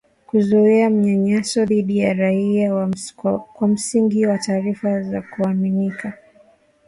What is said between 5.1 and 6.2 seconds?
kuaminika